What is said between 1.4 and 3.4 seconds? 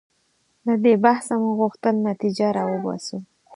مو غوښتل نتیجه راوباسو.